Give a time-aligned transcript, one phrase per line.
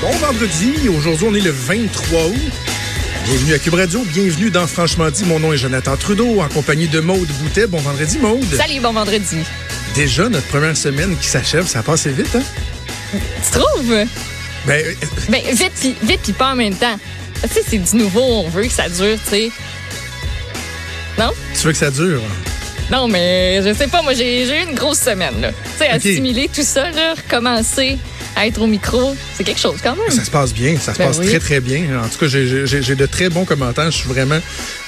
[0.00, 2.34] Bon vendredi, aujourd'hui on est le 23 août.
[3.24, 5.24] Bienvenue à Cube Radio, bienvenue dans Franchement dit.
[5.24, 7.66] Mon nom est Jonathan Trudeau, en compagnie de Maude Boutet.
[7.66, 8.44] Bon vendredi, Maude.
[8.56, 9.38] Salut, bon vendredi.
[9.96, 12.42] Déjà notre première semaine qui s'achève, ça a passé vite, hein?
[13.12, 14.06] Tu trouves?
[14.66, 14.84] Ben,
[15.28, 16.96] Ben, vite puis vite puis pas en même temps.
[17.42, 19.50] Tu sais, c'est du nouveau, on veut que ça dure, tu sais.
[21.18, 21.32] Non?
[21.54, 22.22] tu veux que ça dure?
[22.92, 25.50] Non, mais je sais pas, moi, j'ai eu une grosse semaine, là.
[25.50, 27.98] Tu sais, assimiler tout ça, là, recommencer
[28.46, 30.10] être au micro, c'est quelque chose quand même.
[30.10, 31.26] Ça se passe bien, ça se Ben passe oui.
[31.28, 32.00] très très bien.
[32.02, 33.90] En tout cas, j'ai- de très bons commentaires.
[33.90, 34.38] Je suis vraiment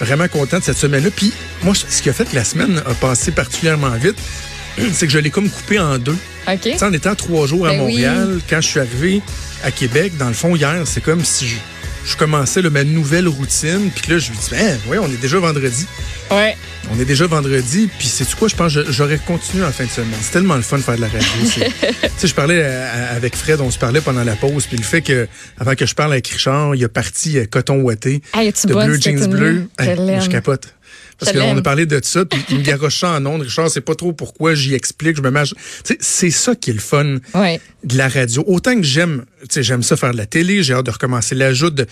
[0.01, 1.11] vraiment content de cette semaine-là.
[1.15, 4.17] Puis moi, ce qui a fait que la semaine a passé particulièrement vite,
[4.93, 6.17] c'est que je l'ai comme coupé en deux.
[6.49, 6.61] OK?
[6.63, 7.93] Tu sais, en étant trois jours à Ben oui.
[7.93, 9.21] Montréal, quand je suis arrivé
[9.63, 11.57] à Québec, dans le fond, hier, c'est comme si je,
[12.05, 13.91] je commençais là, ma nouvelle routine.
[13.95, 15.87] Puis là, je lui dis, ben, ouais, on est déjà vendredi.
[16.31, 16.57] Ouais.
[16.93, 17.89] On est déjà vendredi.
[17.99, 20.19] Puis c'est quoi, je pense j'aurais continué en fin de semaine.
[20.23, 21.21] C'est tellement le fun de faire de la radio.
[22.21, 24.67] Tu sais, je parlais à- à- avec Fred, on se parlait pendant la pause.
[24.67, 25.27] Puis le fait que,
[25.59, 28.99] avant que je parle avec Richard, il a parti euh, coton ouaté Hey, de bleu
[29.01, 29.69] jeans bleu.
[29.79, 30.75] Hey, je capote.
[31.21, 33.43] Parce qu'on a parlé de ça, puis il me garoche en ondes.
[33.43, 35.45] Richard, c'est pas trop pourquoi j'y explique, je me
[35.85, 37.61] sais, c'est ça qui est le fun Ouais.
[37.85, 38.43] de la radio.
[38.47, 41.87] Autant que j'aime, j'aime ça faire de la télé, j'ai hâte de recommencer l'ajout, de,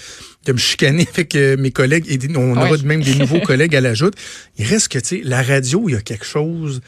[0.47, 3.77] de me chicaner avec euh, mes collègues et des- on aura même des nouveaux collègues
[3.77, 4.11] à l'ajout.
[4.59, 6.81] Il reste que, tu sais, la radio, il y a quelque chose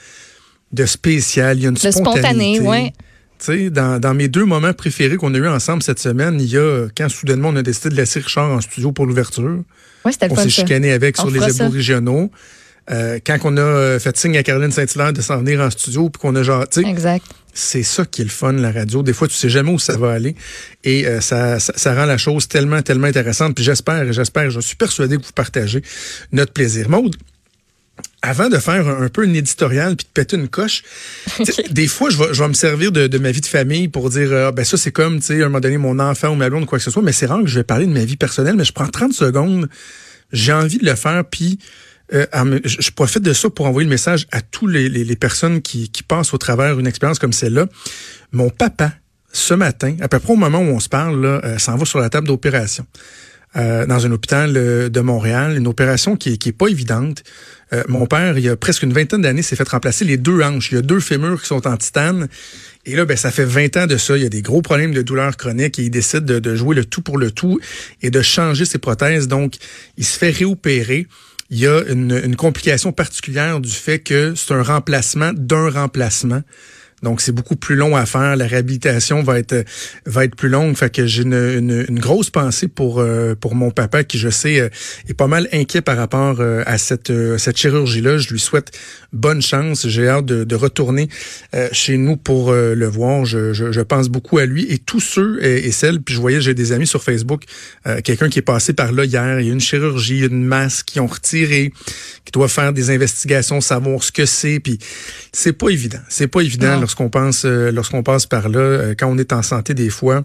[0.73, 2.93] de spécial, il y a une Le spontané, ouais.
[3.71, 6.89] Dans, dans mes deux moments préférés qu'on a eu ensemble cette semaine, il y a
[6.95, 9.63] quand soudainement on a décidé de laisser Richard en studio pour l'ouverture.
[10.05, 12.31] Ouais, On s'est chicané avec On sur les régionaux.
[12.91, 16.11] Euh, quand on a euh, fait signe à Caroline Saint-Hilaire de s'en venir en studio,
[16.11, 17.25] puis qu'on a genre, tu sais, Exact.
[17.53, 19.03] c'est ça qui est le fun, la radio.
[19.03, 20.35] Des fois, tu sais jamais où ça va aller.
[20.83, 23.55] Et euh, ça, ça, ça rend la chose tellement, tellement intéressante.
[23.55, 25.83] Puis j'espère, j'espère, je suis persuadé que vous partagez
[26.33, 26.89] notre plaisir.
[26.89, 27.15] Maude,
[28.23, 30.83] avant de faire un, un peu une éditorial puis de péter une coche,
[31.71, 34.11] des fois, je vais, je vais me servir de, de ma vie de famille pour
[34.11, 36.35] dire, euh, ben ça, c'est comme, tu sais, à un moment donné, mon enfant ou
[36.35, 37.93] ma blonde ou quoi que ce soit, mais c'est rare que je vais parler de
[37.93, 39.69] ma vie personnelle, mais je prends 30 secondes,
[40.33, 41.59] j'ai envie de le faire, puis
[42.13, 42.27] euh,
[42.65, 45.89] je profite de ça pour envoyer le message à tous les, les- les personnes qui,
[45.91, 47.67] qui passent au travers une expérience comme celle-là.
[48.33, 48.93] Mon papa,
[49.33, 51.85] ce matin, à peu près au moment où on se parle, là, euh, s'en va
[51.85, 52.85] sur la table d'opération.
[53.57, 57.25] Euh, dans un hôpital euh, de Montréal, une opération qui, qui est pas évidente.
[57.73, 60.41] Euh, mon père, il y a presque une vingtaine d'années, s'est fait remplacer les deux
[60.41, 60.71] hanches.
[60.71, 62.29] Il y a deux fémurs qui sont en titane.
[62.87, 64.17] Et là, ben, ça fait 20 ans de ça.
[64.17, 66.77] Il y a des gros problèmes de douleur chronique et il décide de, de jouer
[66.77, 67.59] le tout pour le tout
[68.03, 69.27] et de changer ses prothèses.
[69.27, 69.55] Donc,
[69.97, 71.09] il se fait réopérer.
[71.51, 76.43] Il y a une, une complication particulière du fait que c'est un remplacement d'un remplacement.
[77.03, 78.37] Donc, c'est beaucoup plus long à faire.
[78.37, 79.65] La réhabilitation va être
[80.07, 80.77] va être plus longue.
[80.77, 84.29] Fait que j'ai une, une, une grosse pensée pour euh, pour mon papa qui, je
[84.29, 84.69] sais, euh,
[85.09, 88.19] est pas mal inquiet par rapport euh, à cette euh, cette chirurgie-là.
[88.19, 88.71] Je lui souhaite
[89.13, 89.89] bonne chance.
[89.89, 91.09] J'ai hâte de, de retourner
[91.73, 93.25] chez nous pour le voir.
[93.25, 96.01] Je, je, je pense beaucoup à lui et tous ceux et, et celles.
[96.01, 97.45] Puis je voyais, j'ai des amis sur Facebook,
[98.05, 99.41] quelqu'un qui est passé par là hier.
[99.41, 101.73] Il y a une chirurgie, une masse qui ont retiré,
[102.25, 104.61] qui doit faire des investigations, savoir ce que c'est.
[104.61, 104.79] Puis
[105.33, 106.01] c'est pas évident.
[106.09, 106.81] C'est pas évident.
[106.91, 108.59] Lorsqu'on pense euh, lorsqu'on passe par là.
[108.59, 110.25] Euh, quand on est en santé, des fois.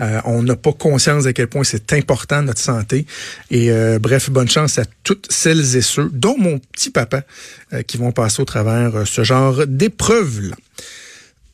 [0.00, 3.06] Euh, on n'a pas conscience à quel point c'est important notre santé.
[3.50, 7.22] Et euh, bref, bonne chance à toutes celles et ceux, dont mon petit papa,
[7.72, 10.56] euh, qui vont passer au travers ce genre d'épreuves-là.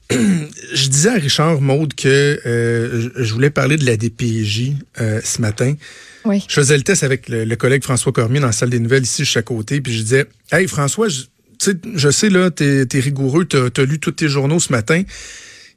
[0.11, 2.41] je disais à Richard Maude que
[3.15, 5.75] je voulais parler de la DPJ ce matin.
[6.25, 6.43] Oui.
[6.49, 9.03] Je faisais le test avec le, le collègue François Cormier dans la salle des nouvelles
[9.03, 11.25] ici, suis à côté, puis je disais Hey François, je,
[11.95, 15.03] je sais là, t'es es rigoureux, t'as as lu tous tes journaux ce matin.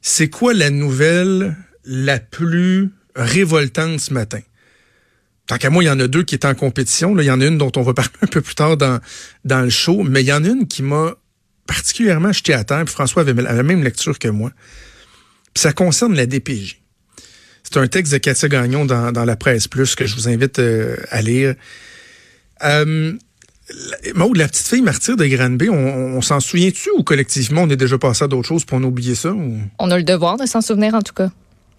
[0.00, 4.40] C'est quoi la nouvelle la plus révoltante ce matin?
[5.46, 7.14] Tant qu'à moi, il y en a deux qui étaient en compétition.
[7.14, 7.22] Là.
[7.22, 9.00] Il y en a une dont on va parler un peu plus tard dans,
[9.44, 11.14] dans le show, mais il y en a une qui m'a
[11.66, 12.84] particulièrement jeté à terre.
[12.84, 14.52] Puis François avait la même lecture que moi.
[15.54, 16.80] Puis ça concerne la DPJ.
[17.62, 20.96] C'est un texte de Katia Gagnon dans, la presse plus que je vous invite euh,
[21.10, 21.54] à lire.
[22.64, 23.14] Euh,
[24.14, 27.76] Maud, la petite fille martyre de Granby, on, on s'en souvient-tu ou collectivement on est
[27.76, 29.30] déjà passé à d'autres choses pour on a oublié ça?
[29.30, 29.58] Ou...
[29.78, 31.30] On a le devoir de s'en souvenir, en tout cas.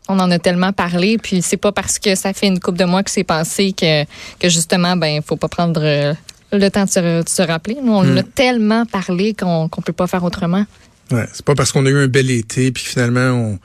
[0.09, 2.85] On en a tellement parlé, puis c'est pas parce que ça fait une couple de
[2.85, 4.03] mois que c'est passé que,
[4.39, 6.13] que justement, ben, faut pas prendre euh,
[6.51, 7.77] le temps de se, de se rappeler.
[7.81, 10.65] Nous, on en a tellement parlé qu'on qu'on peut pas faire autrement.
[11.11, 13.59] Ouais, c'est pas parce qu'on a eu un bel été puis finalement on,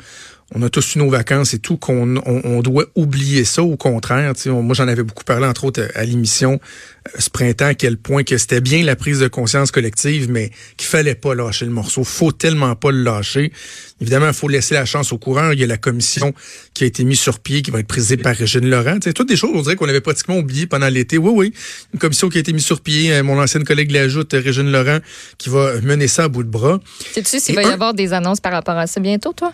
[0.54, 3.62] on a tous eu nos vacances et tout, qu'on on, on doit oublier ça.
[3.62, 6.58] Au contraire, on- moi j'en avais beaucoup parlé entre autres à l'émission
[7.06, 10.50] euh, ce printemps, à quel point que c'était bien la prise de conscience collective, mais
[10.78, 12.02] qu'il fallait pas lâcher le morceau.
[12.02, 13.52] Faut tellement pas le lâcher.
[14.00, 15.52] Évidemment, il faut laisser la chance au coureur.
[15.52, 16.32] Il y a la commission
[16.72, 18.98] qui a été mise sur pied, qui va être présidée par Régine Laurent.
[19.00, 21.18] Toutes des choses, on dirait qu'on avait pratiquement oublié pendant l'été.
[21.18, 21.52] Oui, oui.
[21.92, 23.12] Une commission qui a été mise sur pied.
[23.12, 24.98] Euh, Mon ancienne collègue l'ajoute, Régine Laurent,
[25.36, 26.80] qui va mener ça à bout de bras.
[27.12, 29.52] Sais-tu s'il va y un- avoir des annonces par rapport à ça bientôt, toi?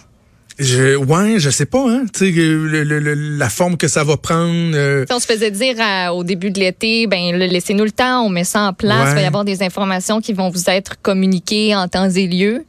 [0.58, 2.04] Je, ouais, je sais pas, hein.
[2.12, 4.72] Tu sais, le- le- le- la forme que ça va prendre.
[4.74, 5.76] euh, on se faisait dire
[6.14, 9.10] au début de l'été, ben laissez-nous le temps, on met ça en place, Ouais.
[9.12, 12.64] il va y avoir des informations qui vont vous être communiquées en temps et lieu.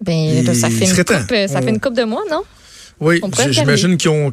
[0.00, 1.24] Ben là, ça fait une coupe, temps.
[1.48, 2.42] ça On- fait une coupe de mois, non?
[3.00, 4.30] Oui, j'imagine qu'ils ont,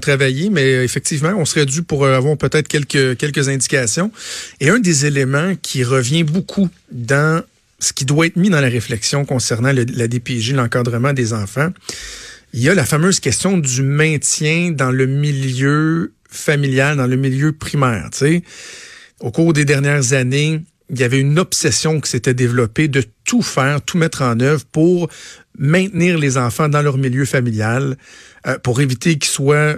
[0.00, 4.10] travaillé, mais effectivement, on serait dû pour euh, avoir peut-être quelques, quelques indications.
[4.60, 7.42] Et un des éléments qui revient beaucoup dans
[7.78, 11.70] ce qui doit être mis dans la réflexion concernant la DPJ, l'encadrement des enfants,
[12.52, 17.52] il y a la fameuse question du maintien dans le milieu familial, dans le milieu
[17.52, 18.08] primaire.
[18.12, 18.42] Tu sais,
[19.20, 23.42] au cours des dernières années, il y avait une obsession qui s'était développée de tout
[23.42, 25.08] faire, tout mettre en œuvre pour
[25.58, 27.96] maintenir les enfants dans leur milieu familial,
[28.46, 29.76] euh, pour éviter qu'ils soient,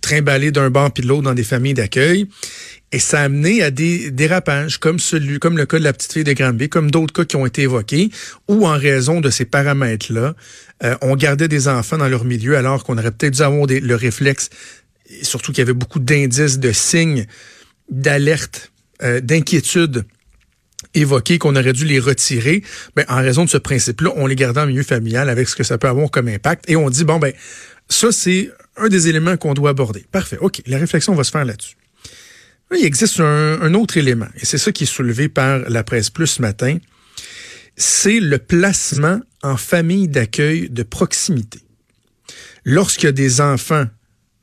[0.00, 2.28] trimballés d'un bord puis de l'autre dans des familles d'accueil.
[2.90, 6.12] Et ça a amené à des dérapages, comme celui, comme le cas de la petite
[6.12, 8.10] fille de Granby, comme d'autres cas qui ont été évoqués,
[8.48, 10.34] où en raison de ces paramètres-là,
[10.84, 13.80] euh, on gardait des enfants dans leur milieu alors qu'on aurait peut-être dû avoir des-
[13.80, 14.48] le réflexe,
[15.10, 17.26] et surtout qu'il y avait beaucoup d'indices, de signes,
[17.90, 20.04] d'alerte, euh, d'inquiétude
[20.94, 22.62] évoqués qu'on aurait dû les retirer,
[22.96, 25.64] ben, en raison de ce principe-là, on les gardait en milieu familial avec ce que
[25.64, 26.64] ça peut avoir comme impact.
[26.70, 27.32] Et on dit, bon, ben,
[27.88, 30.06] ça, c'est un des éléments qu'on doit aborder.
[30.10, 30.38] Parfait.
[30.40, 30.62] OK.
[30.66, 31.76] La réflexion va se faire là-dessus.
[32.76, 36.10] Il existe un, un autre élément, et c'est ça qui est soulevé par la presse
[36.10, 36.78] plus ce matin,
[37.76, 41.60] c'est le placement en famille d'accueil de proximité.
[42.64, 43.86] Lorsqu'il y a des enfants,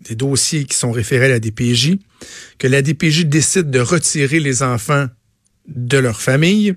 [0.02, 1.98] des dossiers qui sont référés à la DPJ,
[2.58, 5.08] que la DPJ décide de retirer les enfants
[5.68, 6.76] de leur famille,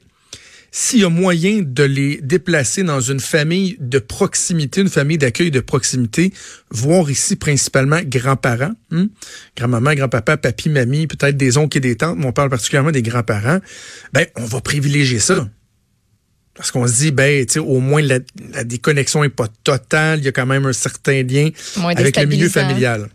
[0.70, 5.50] s'il y a moyen de les déplacer dans une famille de proximité, une famille d'accueil
[5.50, 6.32] de proximité,
[6.70, 9.08] voire ici principalement grands-parents, hein?
[9.56, 13.02] grand-maman, grand-papa, papy, mamie, peut-être des oncles et des tantes, mais on parle particulièrement des
[13.02, 13.60] grands-parents,
[14.12, 15.48] ben, on va privilégier ça.
[16.54, 18.18] Parce qu'on se dit, ben, tu sais, au moins la,
[18.52, 22.16] la déconnexion est pas totale, il y a quand même un certain lien Moins avec
[22.16, 23.08] le milieu familial.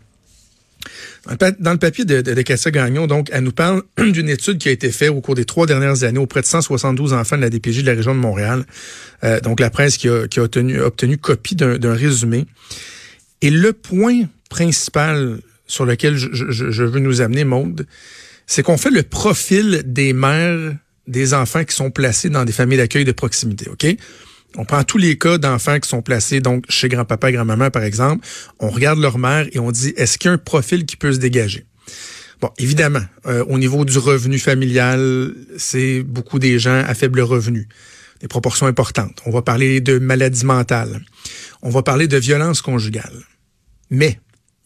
[1.58, 4.68] Dans le, papier de, de, de Cassia Gagnon, donc, elle nous parle d'une étude qui
[4.68, 7.50] a été faite au cours des trois dernières années auprès de 172 enfants de la
[7.50, 8.64] DPJ de la région de Montréal.
[9.24, 12.46] Euh, donc, la presse qui a, obtenu, copie d'un résumé.
[13.42, 17.86] Et le point principal sur lequel je, je- je veux nous amener, Maude,
[18.46, 20.74] c'est qu'on fait le profil des mères
[21.06, 23.86] des enfants qui sont placés dans des familles d'accueil de proximité, OK?
[24.56, 27.82] On prend tous les cas d'enfants qui sont placés donc chez grand-papa et grand-maman, par
[27.82, 28.26] exemple.
[28.60, 31.12] On regarde leur mère et on dit, est-ce qu'il y a un profil qui peut
[31.12, 31.66] se dégager?
[32.40, 37.68] Bon, évidemment, euh, au niveau du revenu familial, c'est beaucoup des gens à faible revenu,
[38.20, 39.20] des proportions importantes.
[39.26, 41.00] On va parler de maladies mentales.
[41.62, 43.22] On va parler de violence conjugale.
[43.90, 44.20] Mais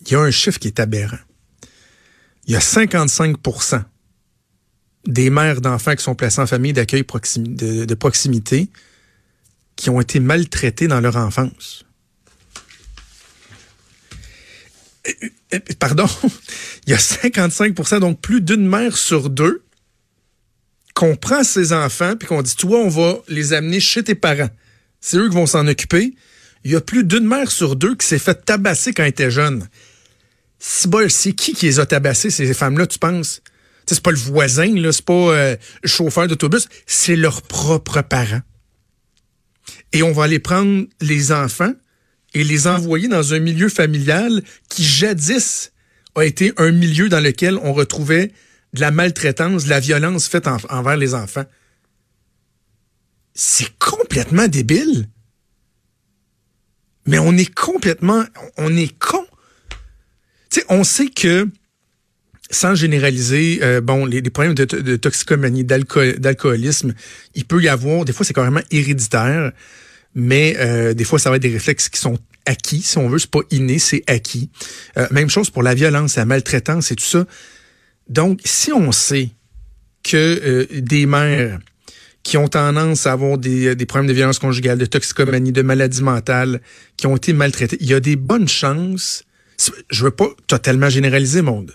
[0.04, 1.18] il y a un chiffre qui est aberrant.
[2.46, 3.82] Il y a 55%
[5.06, 8.70] des mères d'enfants qui sont placés en famille d'accueil de proximité
[9.78, 11.84] qui ont été maltraitées dans leur enfance.
[15.06, 15.12] Euh,
[15.54, 16.06] euh, Pardon,
[16.86, 19.62] il y a 55% donc plus d'une mère sur deux
[20.94, 24.50] qu'on prend ses enfants puis qu'on dit, toi, on va les amener chez tes parents.
[25.00, 26.12] C'est eux qui vont s'en occuper.
[26.64, 29.30] Il y a plus d'une mère sur deux qui s'est fait tabasser quand elle était
[29.30, 29.68] jeune.
[30.58, 33.42] C'est qui qui les a tabassés, ces femmes-là, tu penses?
[33.86, 38.42] C'est pas le voisin, c'est pas euh, le chauffeur d'autobus, c'est leurs propres parents.
[39.92, 41.72] Et on va aller prendre les enfants
[42.34, 45.72] et les envoyer dans un milieu familial qui jadis
[46.14, 48.32] a été un milieu dans lequel on retrouvait
[48.74, 51.44] de la maltraitance, de la violence faite en- envers les enfants.
[53.34, 55.08] C'est complètement débile.
[57.06, 58.24] Mais on est complètement,
[58.58, 59.24] on est con.
[60.50, 61.48] Tu sais, on sait que
[62.50, 66.94] sans généraliser, euh, bon, les, problèmes de, de toxicomanie, d'alcool- d'alcoolisme,
[67.34, 69.52] il peut y avoir, des fois c'est carrément héréditaire,
[70.14, 73.18] mais euh, des fois ça va être des réflexes qui sont acquis, si on veut,
[73.18, 74.50] c'est pas inné, c'est acquis.
[74.96, 77.26] Euh, même chose pour la violence, la maltraitance et tout ça.
[78.08, 79.28] Donc, si on sait
[80.02, 81.58] que des mères
[82.22, 86.62] qui ont tendance à avoir des, problèmes de violence conjugale, de toxicomanie, de maladies mentales,
[86.96, 89.24] qui ont été maltraitées, il y a des bonnes chances,
[89.90, 91.72] je veux pas totalement généraliser, monde,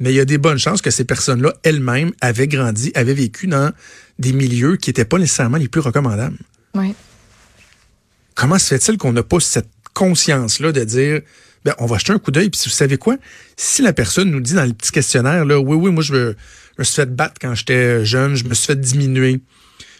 [0.00, 3.46] mais il y a des bonnes chances que ces personnes-là, elles-mêmes, avaient grandi, avaient vécu
[3.46, 3.72] dans
[4.18, 6.38] des milieux qui n'étaient pas nécessairement les plus recommandables.
[6.74, 6.94] Ouais.
[8.34, 11.20] Comment se fait-il qu'on n'a pas cette conscience-là de dire,
[11.64, 12.50] ben, on va jeter un coup d'œil.
[12.50, 13.16] Puis vous savez quoi?
[13.56, 16.36] Si la personne nous dit dans le petit questionnaire, là, oui, oui, moi, je me,
[16.76, 19.40] je me suis fait battre quand j'étais jeune, je me suis fait diminuer,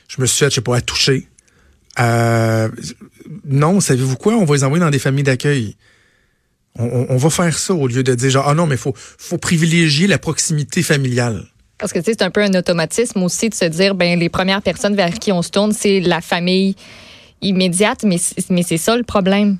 [0.08, 1.28] je me suis fait, je sais pas, toucher.
[2.00, 2.68] Euh,
[3.44, 4.34] non, savez-vous quoi?
[4.34, 5.76] On va les envoyer dans des familles d'accueil.
[6.78, 10.08] On, va faire ça au lieu de dire genre, ah non, mais faut, faut privilégier
[10.08, 11.44] la proximité familiale.
[11.78, 14.28] Parce que tu sais, c'est un peu un automatisme aussi de se dire, ben les
[14.28, 16.74] premières personnes vers qui on se tourne, c'est la famille
[17.42, 19.58] immédiate, mais, c'est- mais c'est ça le problème.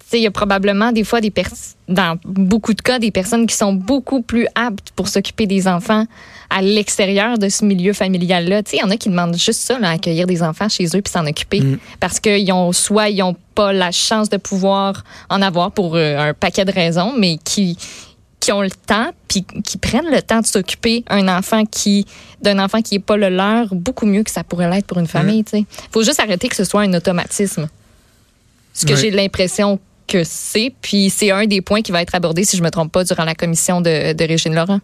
[0.00, 3.10] Tu sais, il y a probablement des fois des personnes, dans beaucoup de cas, des
[3.10, 6.06] personnes qui sont beaucoup plus aptes pour s'occuper des enfants
[6.48, 8.62] à l'extérieur de ce milieu familial-là.
[8.62, 10.86] Tu sais, il y en a qui demandent juste ça, là, accueillir des enfants chez
[10.86, 11.62] eux puis s'en occuper.
[12.00, 16.16] Parce qu'ils ont, soit ils ont pas la chance de pouvoir en avoir pour euh,
[16.30, 17.76] un paquet de raisons, mais qui,
[18.40, 22.06] qui ont le temps puis qui prennent le temps de s'occuper un enfant qui
[22.42, 25.06] d'un enfant qui est pas le leur beaucoup mieux que ça pourrait l'être pour une
[25.18, 25.64] famille tu sais.
[25.92, 27.68] Faut juste arrêter que ce soit un automatisme.
[28.72, 32.44] Ce que j'ai l'impression que c'est puis c'est un des points qui va être abordé
[32.44, 34.80] si je me trompe pas durant la commission de, de Régine Laurent.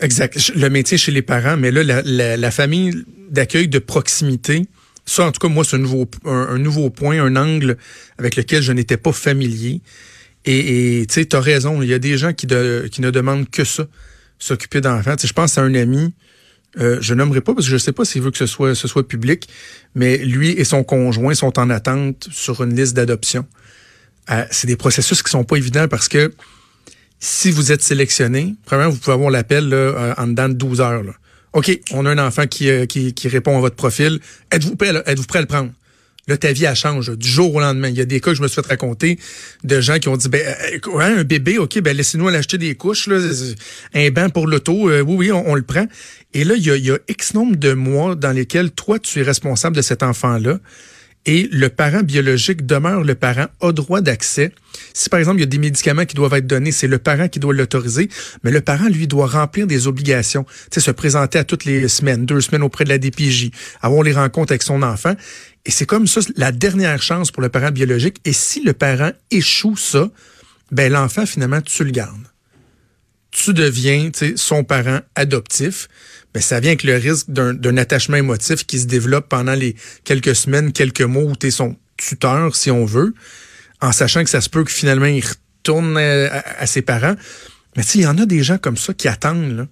[0.00, 0.52] Exact.
[0.54, 2.92] Le métier chez les parents, mais là, la, la- la famille
[3.30, 4.66] d'accueil de proximité,
[5.06, 7.76] ça, en tout cas, moi, c'est un nouveau, un, nouveau point, un angle
[8.18, 9.80] avec lequel je n'étais pas familier.
[10.44, 13.48] Et tu sais, tu as raison, il y a des gens qui, qui ne demandent
[13.48, 13.86] que ça,
[14.38, 15.14] s'occuper d'enfants.
[15.20, 16.12] Je pense à un ami,
[16.78, 18.86] euh, je nommerai pas parce que je sais pas s'il veut que ce soit, ce
[18.86, 19.48] soit public,
[19.94, 23.46] mais lui et son conjoint sont en attente sur une liste d'adoption.
[24.30, 26.34] Euh, c'est des processus qui sont pas évidents parce que
[27.18, 31.02] si vous êtes sélectionné, premièrement, vous pouvez avoir l'appel euh, en dedans de 12 heures.
[31.02, 31.12] là.
[31.56, 34.20] OK, on a un enfant qui, euh, qui, qui répond à votre profil.
[34.52, 35.70] Êtes-vous prêt, à le prendre?
[36.28, 37.88] Là, ta vie, elle change du jour au lendemain.
[37.88, 39.18] Il y a des cas que je me suis fait raconter
[39.64, 42.58] de gens qui ont dit, ben, euh, ouais, un bébé, OK, ben, laissez-nous aller acheter
[42.58, 43.18] des couches, là,
[43.94, 45.86] un banc pour l'auto, euh, oui, oui, on, le prend.
[46.34, 49.76] Et là, il y a X nombre de mois dans lesquels toi, tu es responsable
[49.76, 50.58] de cet enfant-là
[51.26, 54.52] et le parent biologique demeure le parent, a droit d'accès.
[54.94, 57.28] Si par exemple il y a des médicaments qui doivent être donnés, c'est le parent
[57.28, 58.08] qui doit l'autoriser,
[58.44, 61.88] mais le parent lui doit remplir des obligations, tu sais se présenter à toutes les
[61.88, 63.50] semaines, deux semaines auprès de la DPJ,
[63.82, 65.14] avoir les rencontres avec son enfant.
[65.64, 68.18] Et c'est comme ça la dernière chance pour le parent biologique.
[68.24, 70.08] Et si le parent échoue ça,
[70.70, 72.25] ben l'enfant finalement tu le gardes
[73.46, 75.88] tu deviens son parent adoptif,
[76.34, 80.34] ben, ça vient avec le risque d'un attachement émotif qui se développe pendant les quelques
[80.34, 83.14] semaines, quelques mois où tu es son tuteur, si on veut,
[83.80, 87.14] en sachant que ça se peut que finalement il retourne euh, à, ses parents.
[87.76, 89.66] Mais tu il y en a des gens comme ça qui attendent, là,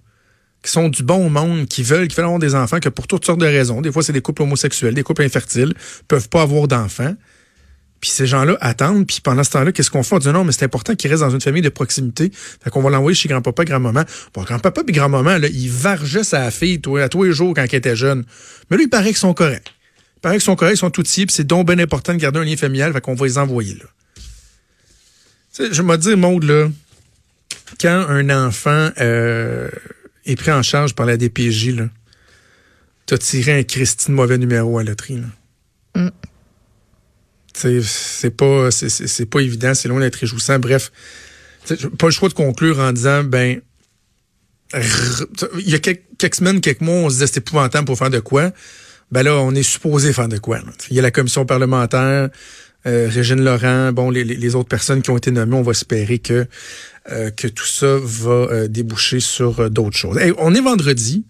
[0.63, 3.27] qui sont du bon monde, qui veulent, qui veulent avoir des enfants, que pour toutes
[3.27, 5.75] sortes de raisons, des fois c'est des couples homosexuels, des couples infertiles,
[6.07, 7.17] peuvent pas avoir d'enfants.
[8.05, 10.15] Puis ces gens-là attendent, puis pendant ce temps-là, qu'est-ce qu'on fait?
[10.15, 12.31] On dit non, mais c'est important qu'il reste dans une famille de proximité.
[12.35, 14.03] Fait qu'on va l'envoyer chez grand-papa, grand-maman.
[14.35, 17.63] Bon, grand-papa et grand-maman, là, il vargeait sa fille toi, à tous les jours quand
[17.63, 18.27] elle était jeune.
[18.69, 19.73] Mais lui, il paraît qu'ils sont corrects.
[20.19, 22.19] Il paraît qu'ils sont corrects, ils sont tout petits, puis c'est donc bien important de
[22.19, 23.87] garder un lien familial, fait qu'on va les envoyer là.
[25.55, 26.69] Tu sais, je te dire, Maude, là,
[27.81, 29.71] quand un enfant euh,
[30.27, 31.89] est pris en charge par la DPJ, là,
[33.07, 35.29] t'as tiré un Christine mauvais numéro à la loterie, là.
[37.83, 38.69] C'est pas
[39.31, 40.59] pas évident, c'est loin d'être réjouissant.
[40.59, 40.93] Bref,
[41.99, 43.61] pas le choix de conclure en disant ben
[44.75, 48.21] il y a quelques, semaines, quelques mois, on se disait c'est épouvantable pour faire de
[48.21, 48.51] quoi?
[49.13, 50.61] Ben là, on est supposé faire de quoi.
[50.91, 52.31] Il y a la commission parlementaire,
[52.87, 55.71] euh, Régine Laurent, bon, les, les- les autres personnes qui ont été nommées, on va
[55.73, 56.47] espérer que
[57.13, 60.17] euh, que tout ça va euh, déboucher sur euh, d'autres choses.
[60.19, 61.25] Hey, on est vendredi.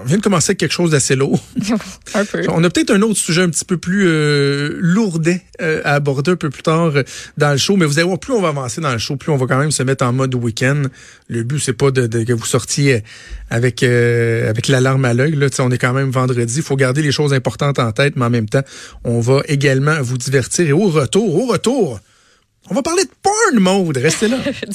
[0.00, 1.42] On vient de commencer avec quelque chose d'assez lourd.
[2.14, 5.80] un peu On a peut-être un autre sujet un petit peu plus euh, lourdet euh,
[5.84, 7.02] à aborder un peu plus tard euh,
[7.36, 9.32] dans le show, mais vous allez voir, plus on va avancer dans le show, plus
[9.32, 10.84] on va quand même se mettre en mode week-end.
[11.28, 13.02] Le but, c'est pas de, de- que vous sortiez
[13.50, 15.36] avec euh, avec l'alarme à l'œil.
[15.58, 16.54] On est quand même vendredi.
[16.58, 18.62] Il faut garder les choses importantes en tête, mais en même temps,
[19.02, 20.64] on va également vous divertir.
[20.68, 21.98] Et au retour, au retour,
[22.70, 23.96] on va parler de porn mode.
[23.96, 24.36] Restez là.